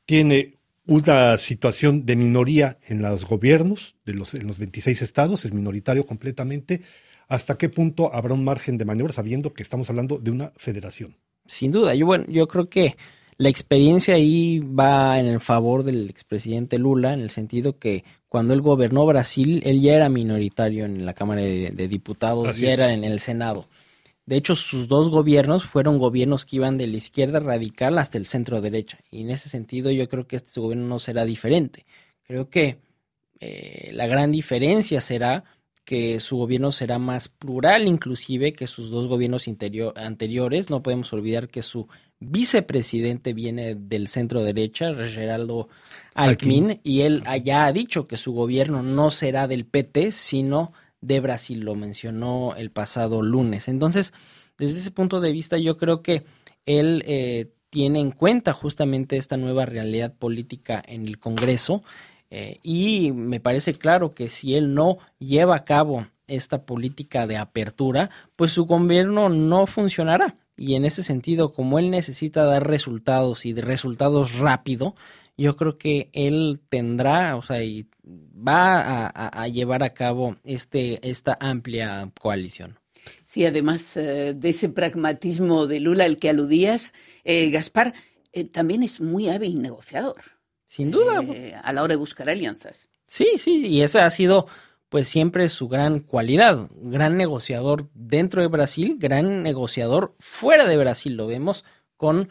tiene 0.06 0.54
una 0.86 1.36
situación 1.36 2.06
de 2.06 2.16
minoría 2.16 2.78
en 2.86 3.02
los 3.02 3.26
gobiernos 3.26 3.94
de 4.06 4.14
los, 4.14 4.34
en 4.34 4.46
los 4.46 4.58
26 4.58 5.02
estados, 5.02 5.44
es 5.44 5.52
minoritario 5.52 6.06
completamente. 6.06 6.80
¿Hasta 7.28 7.58
qué 7.58 7.68
punto 7.68 8.14
habrá 8.14 8.32
un 8.32 8.42
margen 8.42 8.78
de 8.78 8.86
maniobra 8.86 9.12
sabiendo 9.12 9.52
que 9.52 9.62
estamos 9.62 9.90
hablando 9.90 10.18
de 10.18 10.30
una 10.30 10.52
federación? 10.56 11.16
Sin 11.46 11.72
duda, 11.72 11.94
yo, 11.94 12.06
bueno, 12.06 12.24
yo 12.28 12.48
creo 12.48 12.70
que 12.70 12.94
la 13.36 13.48
experiencia 13.48 14.14
ahí 14.14 14.58
va 14.58 15.20
en 15.20 15.26
el 15.26 15.40
favor 15.40 15.84
del 15.84 16.08
expresidente 16.08 16.78
Lula, 16.78 17.12
en 17.12 17.20
el 17.20 17.30
sentido 17.30 17.78
que 17.78 18.04
cuando 18.28 18.52
él 18.52 18.60
gobernó 18.62 19.06
Brasil, 19.06 19.62
él 19.64 19.80
ya 19.80 19.94
era 19.94 20.08
minoritario 20.08 20.84
en 20.84 21.06
la 21.06 21.14
Cámara 21.14 21.42
de, 21.42 21.88
Diputados, 21.88 22.56
ya 22.56 22.72
era 22.72 22.92
en 22.92 23.04
el 23.04 23.20
Senado. 23.20 23.68
De 24.28 24.36
hecho, 24.36 24.54
sus 24.56 24.88
dos 24.88 25.08
gobiernos 25.08 25.64
fueron 25.64 25.96
gobiernos 25.96 26.44
que 26.44 26.56
iban 26.56 26.76
de 26.76 26.86
la 26.86 26.98
izquierda 26.98 27.40
radical 27.40 27.96
hasta 27.96 28.18
el 28.18 28.26
centro 28.26 28.60
derecha. 28.60 28.98
Y 29.10 29.22
en 29.22 29.30
ese 29.30 29.48
sentido 29.48 29.90
yo 29.90 30.06
creo 30.06 30.26
que 30.26 30.36
este 30.36 30.60
gobierno 30.60 30.86
no 30.86 30.98
será 30.98 31.24
diferente. 31.24 31.86
Creo 32.24 32.50
que 32.50 32.76
eh, 33.40 33.88
la 33.94 34.06
gran 34.06 34.30
diferencia 34.30 35.00
será 35.00 35.44
que 35.86 36.20
su 36.20 36.36
gobierno 36.36 36.72
será 36.72 36.98
más 36.98 37.30
plural 37.30 37.88
inclusive 37.88 38.52
que 38.52 38.66
sus 38.66 38.90
dos 38.90 39.08
gobiernos 39.08 39.48
anteriores. 39.48 40.68
No 40.68 40.82
podemos 40.82 41.10
olvidar 41.14 41.48
que 41.48 41.62
su 41.62 41.88
vicepresidente 42.20 43.32
viene 43.32 43.76
del 43.76 44.08
centro 44.08 44.42
derecha, 44.42 44.92
Geraldo 45.06 45.70
Alckmin, 46.12 46.82
y 46.84 47.00
él 47.00 47.22
ya 47.42 47.64
ha 47.64 47.72
dicho 47.72 48.06
que 48.06 48.18
su 48.18 48.34
gobierno 48.34 48.82
no 48.82 49.10
será 49.10 49.48
del 49.48 49.64
PT, 49.64 50.12
sino 50.12 50.74
de 51.00 51.20
Brasil, 51.20 51.60
lo 51.60 51.74
mencionó 51.74 52.54
el 52.56 52.70
pasado 52.70 53.22
lunes. 53.22 53.68
Entonces, 53.68 54.12
desde 54.58 54.80
ese 54.80 54.90
punto 54.90 55.20
de 55.20 55.32
vista, 55.32 55.58
yo 55.58 55.76
creo 55.76 56.02
que 56.02 56.24
él 56.66 57.04
eh, 57.06 57.52
tiene 57.70 58.00
en 58.00 58.10
cuenta 58.10 58.52
justamente 58.52 59.16
esta 59.16 59.36
nueva 59.36 59.66
realidad 59.66 60.14
política 60.14 60.82
en 60.86 61.06
el 61.06 61.18
Congreso 61.18 61.82
eh, 62.30 62.58
y 62.62 63.12
me 63.12 63.40
parece 63.40 63.74
claro 63.74 64.14
que 64.14 64.28
si 64.28 64.54
él 64.54 64.74
no 64.74 64.98
lleva 65.18 65.56
a 65.56 65.64
cabo 65.64 66.06
esta 66.26 66.66
política 66.66 67.26
de 67.26 67.38
apertura, 67.38 68.10
pues 68.36 68.52
su 68.52 68.66
gobierno 68.66 69.28
no 69.28 69.66
funcionará. 69.66 70.36
Y 70.56 70.74
en 70.74 70.84
ese 70.84 71.02
sentido, 71.02 71.52
como 71.52 71.78
él 71.78 71.90
necesita 71.90 72.44
dar 72.44 72.66
resultados 72.66 73.46
y 73.46 73.52
de 73.52 73.62
resultados 73.62 74.34
rápido, 74.34 74.94
yo 75.38 75.56
creo 75.56 75.78
que 75.78 76.10
él 76.12 76.60
tendrá, 76.68 77.36
o 77.36 77.42
sea, 77.42 77.62
y 77.62 77.86
va 78.04 79.06
a, 79.06 79.48
llevar 79.48 79.84
a 79.84 79.94
cabo 79.94 80.36
este, 80.44 81.08
esta 81.08 81.38
amplia 81.40 82.10
coalición. 82.20 82.78
Sí, 83.24 83.46
además 83.46 83.96
eh, 83.96 84.34
de 84.34 84.48
ese 84.48 84.68
pragmatismo 84.68 85.66
de 85.66 85.80
Lula 85.80 86.04
al 86.04 86.18
que 86.18 86.28
aludías, 86.28 86.92
eh, 87.24 87.50
Gaspar 87.50 87.94
eh, 88.32 88.44
también 88.44 88.82
es 88.82 89.00
muy 89.00 89.28
hábil 89.28 89.62
negociador. 89.62 90.16
Sin 90.64 90.90
duda. 90.90 91.24
a 91.62 91.72
la 91.72 91.82
hora 91.82 91.94
de 91.94 91.98
buscar 91.98 92.28
alianzas. 92.28 92.88
Sí, 93.06 93.26
sí, 93.38 93.66
y 93.66 93.80
esa 93.80 94.04
ha 94.04 94.10
sido 94.10 94.46
pues 94.90 95.08
siempre 95.08 95.48
su 95.48 95.66
gran 95.68 96.00
cualidad, 96.00 96.68
gran 96.74 97.16
negociador 97.16 97.88
dentro 97.94 98.42
de 98.42 98.48
Brasil, 98.48 98.96
gran 98.98 99.42
negociador 99.42 100.14
fuera 100.18 100.66
de 100.66 100.76
Brasil, 100.76 101.14
lo 101.14 101.26
vemos 101.26 101.64
con 101.96 102.28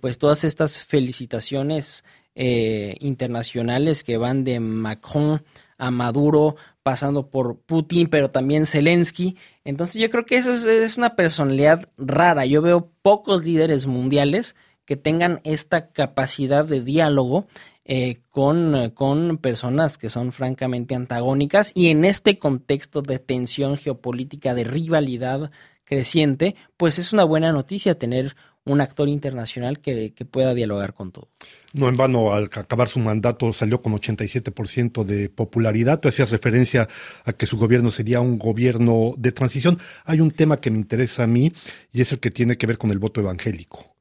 pues 0.00 0.18
todas 0.18 0.44
estas 0.44 0.84
felicitaciones 0.84 2.04
eh, 2.34 2.96
internacionales 3.00 4.04
que 4.04 4.16
van 4.16 4.44
de 4.44 4.58
Macron 4.60 5.42
a 5.76 5.90
Maduro, 5.90 6.56
pasando 6.82 7.28
por 7.28 7.58
Putin, 7.58 8.06
pero 8.08 8.30
también 8.30 8.66
Zelensky. 8.66 9.36
Entonces 9.64 10.00
yo 10.00 10.08
creo 10.10 10.24
que 10.24 10.36
eso 10.36 10.54
es, 10.54 10.96
una 10.96 11.16
personalidad 11.16 11.88
rara. 11.98 12.46
Yo 12.46 12.62
veo 12.62 12.88
pocos 13.02 13.44
líderes 13.44 13.86
mundiales 13.86 14.54
que 14.84 14.96
tengan 14.96 15.40
esta 15.44 15.88
capacidad 15.88 16.64
de 16.64 16.82
diálogo 16.82 17.46
eh, 17.84 18.18
con, 18.30 18.90
con, 18.90 19.38
personas 19.38 19.98
que 19.98 20.08
son 20.08 20.32
francamente 20.32 20.94
antagónicas 20.94 21.72
y 21.74 21.88
en 21.88 22.04
este 22.04 22.38
contexto 22.38 23.02
de 23.02 23.18
tensión 23.18 23.76
geopolítica, 23.76 24.54
de 24.54 24.64
rivalidad 24.64 25.50
creciente, 25.92 26.56
pues 26.78 26.98
es 26.98 27.12
una 27.12 27.24
buena 27.24 27.52
noticia 27.52 27.98
tener 27.98 28.34
un 28.64 28.80
actor 28.80 29.10
internacional 29.10 29.80
que, 29.80 30.14
pueda 30.30 30.54
dialogar 30.54 30.94
con 30.94 31.12
todo. 31.12 31.28
No 31.74 31.86
en 31.88 31.98
vano, 31.98 32.32
al 32.32 32.44
acabar 32.44 32.88
su 32.88 32.98
mandato 32.98 33.52
salió 33.52 33.82
con 33.82 33.92
87% 33.92 35.04
de 35.04 35.28
popularidad. 35.28 36.00
Tú 36.00 36.08
hacías 36.08 36.30
referencia 36.30 36.88
a 37.24 37.34
que 37.34 37.44
su 37.44 37.58
gobierno 37.58 37.90
sería 37.90 38.20
un 38.20 38.38
gobierno 38.38 39.12
de 39.18 39.32
transición. 39.32 39.78
Hay 40.06 40.20
un 40.20 40.30
tema 40.30 40.60
que 40.60 40.70
me 40.70 40.78
interesa 40.78 41.24
a 41.24 41.26
mí 41.26 41.52
y 41.92 42.00
es 42.00 42.12
el 42.12 42.20
que 42.20 42.30
tiene 42.30 42.56
que 42.56 42.66
ver 42.66 42.78
con 42.78 42.90
el 42.90 42.98
voto 42.98 43.20
evangélico. 43.20 43.94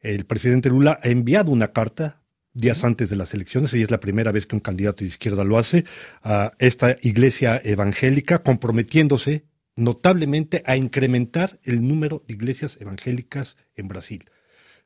El 0.00 0.24
presidente 0.24 0.70
Lula 0.70 1.00
ha 1.02 1.08
enviado 1.08 1.50
una 1.50 1.68
carta 1.72 2.22
días 2.54 2.82
antes 2.84 3.10
de 3.10 3.16
las 3.16 3.34
elecciones, 3.34 3.74
y 3.74 3.82
es 3.82 3.90
la 3.90 4.00
primera 4.00 4.32
vez 4.32 4.46
que 4.46 4.56
un 4.56 4.60
candidato 4.60 5.04
de 5.04 5.08
izquierda 5.08 5.44
lo 5.44 5.58
hace, 5.58 5.84
a 6.22 6.52
esta 6.58 6.96
iglesia 7.02 7.60
evangélica 7.62 8.38
comprometiéndose 8.38 9.44
notablemente 9.76 10.62
a 10.66 10.76
incrementar 10.76 11.60
el 11.62 11.86
número 11.86 12.24
de 12.26 12.34
iglesias 12.34 12.78
evangélicas 12.80 13.56
en 13.76 13.88
Brasil, 13.88 14.24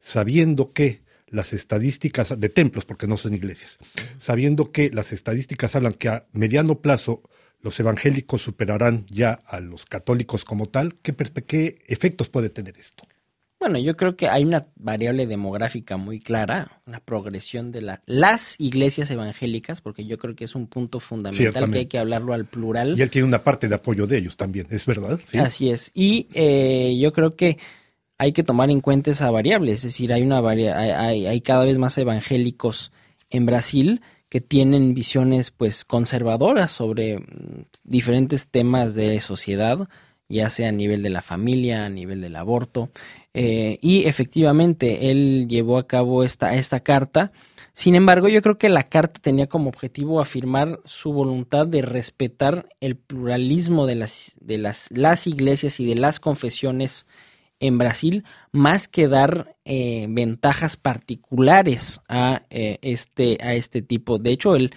sabiendo 0.00 0.73
que 0.73 1.02
las 1.28 1.52
estadísticas 1.52 2.38
de 2.38 2.49
templos, 2.49 2.85
porque 2.85 3.06
no 3.06 3.16
son 3.16 3.35
iglesias, 3.35 3.78
sabiendo 4.18 4.73
que 4.73 4.90
las 4.90 5.12
estadísticas 5.12 5.76
hablan 5.76 5.94
que 5.94 6.09
a 6.09 6.26
mediano 6.32 6.80
plazo 6.80 7.23
los 7.62 7.78
evangélicos 7.78 8.42
superarán 8.42 9.06
ya 9.06 9.38
a 9.47 9.61
los 9.61 9.87
católicos 9.87 10.44
como 10.44 10.66
tal, 10.66 10.97
¿qué, 11.02 11.14
qué 11.14 11.82
efectos 11.87 12.28
puede 12.28 12.50
tener 12.50 12.76
esto? 12.78 13.06
Bueno, 13.61 13.79
yo 13.79 13.95
creo 13.95 14.17
que 14.17 14.26
hay 14.26 14.43
una 14.43 14.69
variable 14.76 15.26
demográfica 15.26 15.99
muy 15.99 16.19
clara, 16.19 16.81
una 16.87 16.99
progresión 16.99 17.71
de 17.73 17.83
la, 17.83 18.02
las 18.07 18.59
iglesias 18.59 19.11
evangélicas, 19.11 19.83
porque 19.83 20.07
yo 20.07 20.17
creo 20.17 20.35
que 20.35 20.45
es 20.45 20.55
un 20.55 20.67
punto 20.67 20.99
fundamental 20.99 21.71
que 21.71 21.79
hay 21.79 21.87
que 21.87 21.99
hablarlo 21.99 22.33
al 22.33 22.47
plural. 22.47 22.99
Y 22.99 23.02
él 23.02 23.11
tiene 23.11 23.29
una 23.29 23.45
parte 23.45 23.69
de 23.69 23.75
apoyo 23.75 24.07
de 24.07 24.17
ellos 24.17 24.38
también, 24.38 24.67
¿es 24.71 24.87
verdad? 24.87 25.21
Así 25.38 25.69
es. 25.69 25.93
Y 25.95 26.29
eh, 26.33 26.97
yo 26.99 27.12
creo 27.12 27.33
que 27.33 27.59
hay 28.17 28.33
que 28.33 28.43
tomar 28.43 28.71
en 28.71 28.81
cuenta 28.81 29.11
esa 29.11 29.31
variable, 29.31 29.73
es 29.73 29.83
decir, 29.83 30.11
hay, 30.11 30.23
una 30.23 30.38
hay, 30.38 31.26
hay 31.26 31.40
cada 31.43 31.64
vez 31.64 31.76
más 31.76 31.99
evangélicos 31.99 32.93
en 33.29 33.45
Brasil 33.45 34.00
que 34.31 34.40
tienen 34.40 34.95
visiones 34.95 35.50
pues 35.50 35.85
conservadoras 35.85 36.71
sobre 36.71 37.19
mm, 37.19 37.64
diferentes 37.85 38.47
temas 38.47 38.95
de 38.95 39.21
sociedad, 39.21 39.87
ya 40.31 40.49
sea 40.49 40.69
a 40.69 40.73
nivel 40.73 41.02
de 41.02 41.11
la 41.11 41.21
familia, 41.21 41.85
a 41.85 41.90
nivel 41.90 42.21
del 42.21 42.37
aborto. 42.37 42.90
Eh, 43.35 43.79
y 43.81 44.07
efectivamente, 44.07 45.11
él 45.11 45.47
llevó 45.49 45.79
a 45.79 45.87
cabo 45.87 46.25
esta, 46.25 46.55
esta 46.55 46.81
carta. 46.81 47.33
Sin 47.73 47.95
embargo, 47.95 48.29
yo 48.29 48.43
creo 48.43 48.59
que 48.59 48.69
la 48.69 48.85
carta 48.85 49.21
tenía 49.23 49.49
como 49.49 49.69
objetivo 49.69 50.21
afirmar 50.21 50.81
su 50.85 51.13
voluntad 51.13 51.67
de 51.67 51.83
respetar 51.83 52.69
el 52.81 52.97
pluralismo 52.97 53.87
de 53.87 53.95
las, 53.95 54.35
de 54.41 54.59
las, 54.59 54.89
las 54.91 55.27
iglesias 55.27 55.79
y 55.81 55.87
de 55.87 55.95
las 55.95 56.19
confesiones 56.21 57.07
en 57.61 57.79
Brasil, 57.79 58.25
más 58.53 58.89
que 58.89 59.07
dar 59.07 59.55
eh, 59.65 60.07
ventajas 60.09 60.77
particulares 60.77 62.01
a, 62.09 62.43
eh, 62.51 62.79
este, 62.83 63.39
a 63.43 63.55
este 63.55 63.83
tipo. 63.83 64.19
De 64.19 64.31
hecho, 64.33 64.57
él 64.57 64.73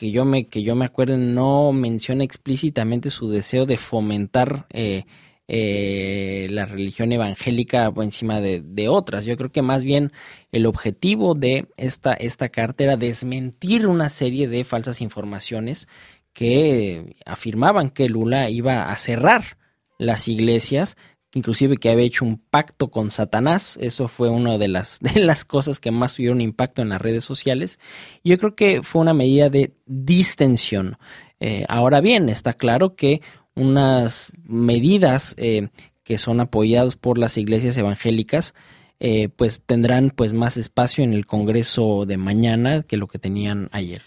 que 0.00 0.12
yo 0.12 0.24
me, 0.24 0.46
que 0.46 0.62
yo 0.62 0.74
me 0.74 0.86
acuerdo, 0.86 1.18
no 1.18 1.72
menciona 1.72 2.24
explícitamente 2.24 3.10
su 3.10 3.28
deseo 3.28 3.66
de 3.66 3.76
fomentar 3.76 4.66
eh, 4.70 5.04
eh, 5.52 6.46
la 6.50 6.64
religión 6.64 7.10
evangélica 7.10 7.90
por 7.90 8.04
encima 8.04 8.40
de, 8.40 8.88
otras. 8.88 9.24
Yo 9.24 9.36
creo 9.36 9.50
que 9.50 9.62
más 9.62 9.82
bien 9.82 10.12
el 10.52 10.64
objetivo 10.64 11.34
de 11.34 11.66
esta, 11.76 12.12
esta 12.14 12.50
carta 12.50 12.84
era 12.84 12.96
desmentir 12.96 13.88
una 13.88 14.10
serie 14.10 14.46
de 14.46 14.62
falsas 14.62 15.00
informaciones 15.00 15.88
que 16.32 17.16
afirmaban 17.26 17.90
que 17.90 18.08
Lula 18.08 18.48
iba 18.48 18.92
a 18.92 18.96
cerrar 18.96 19.58
las 19.98 20.28
iglesias 20.28 20.96
inclusive 21.34 21.76
que 21.76 21.90
había 21.90 22.06
hecho 22.06 22.24
un 22.24 22.38
pacto 22.38 22.90
con 22.90 23.10
Satanás, 23.10 23.78
eso 23.80 24.08
fue 24.08 24.30
una 24.30 24.58
de 24.58 24.68
las, 24.68 24.98
de 25.14 25.20
las 25.20 25.44
cosas 25.44 25.80
que 25.80 25.90
más 25.90 26.14
tuvieron 26.14 26.40
impacto 26.40 26.82
en 26.82 26.90
las 26.90 27.00
redes 27.00 27.24
sociales. 27.24 27.78
Yo 28.24 28.38
creo 28.38 28.54
que 28.54 28.82
fue 28.82 29.02
una 29.02 29.14
medida 29.14 29.48
de 29.48 29.74
distensión. 29.86 30.96
Eh, 31.40 31.64
ahora 31.68 32.00
bien, 32.00 32.28
está 32.28 32.52
claro 32.52 32.94
que 32.96 33.22
unas 33.54 34.32
medidas 34.44 35.34
eh, 35.38 35.68
que 36.04 36.18
son 36.18 36.40
apoyadas 36.40 36.96
por 36.96 37.18
las 37.18 37.36
iglesias 37.36 37.76
evangélicas, 37.76 38.54
eh, 38.98 39.28
pues 39.28 39.62
tendrán 39.64 40.10
pues 40.10 40.32
más 40.32 40.56
espacio 40.56 41.04
en 41.04 41.12
el 41.12 41.26
Congreso 41.26 42.04
de 42.06 42.16
mañana 42.16 42.82
que 42.82 42.96
lo 42.96 43.06
que 43.06 43.18
tenían 43.18 43.68
ayer. 43.72 44.02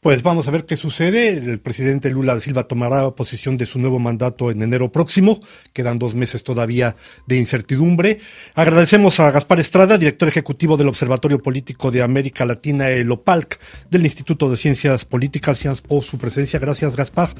Pues 0.00 0.22
vamos 0.22 0.48
a 0.48 0.50
ver 0.50 0.64
qué 0.64 0.76
sucede. 0.76 1.28
El 1.28 1.60
presidente 1.60 2.10
Lula 2.10 2.34
da 2.34 2.40
Silva 2.40 2.64
tomará 2.64 3.10
posesión 3.12 3.56
de 3.56 3.66
su 3.66 3.78
nuevo 3.78 3.98
mandato 3.98 4.50
en 4.50 4.62
enero 4.62 4.90
próximo. 4.90 5.40
Quedan 5.72 5.98
dos 5.98 6.14
meses 6.14 6.42
todavía 6.42 6.96
de 7.26 7.36
incertidumbre. 7.36 8.18
Agradecemos 8.54 9.20
a 9.20 9.30
Gaspar 9.30 9.60
Estrada, 9.60 9.98
director 9.98 10.28
ejecutivo 10.28 10.76
del 10.76 10.88
Observatorio 10.88 11.40
Político 11.40 11.90
de 11.90 12.02
América 12.02 12.44
Latina, 12.44 12.88
el 12.88 13.10
OPALC, 13.10 13.60
del 13.90 14.04
Instituto 14.04 14.50
de 14.50 14.56
Ciencias 14.56 15.04
Políticas, 15.04 15.60
por 15.86 16.02
su 16.02 16.18
presencia. 16.18 16.58
Gracias, 16.58 16.96
Gaspar. 16.96 17.34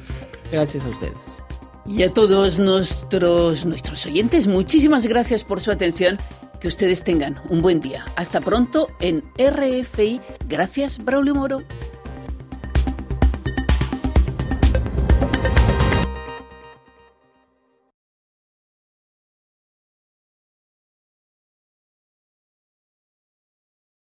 Gracias 0.51 0.85
a 0.85 0.89
ustedes. 0.89 1.43
Y 1.85 2.03
a 2.03 2.11
todos 2.11 2.59
nuestros, 2.59 3.65
nuestros 3.65 4.05
oyentes, 4.05 4.47
muchísimas 4.47 5.07
gracias 5.07 5.43
por 5.43 5.59
su 5.59 5.71
atención. 5.71 6.17
Que 6.59 6.67
ustedes 6.67 7.03
tengan 7.03 7.41
un 7.49 7.63
buen 7.63 7.79
día. 7.79 8.05
Hasta 8.15 8.39
pronto 8.39 8.89
en 8.99 9.23
RFI. 9.35 10.21
Gracias, 10.47 11.03
Braulio 11.03 11.33
Moro. 11.33 11.63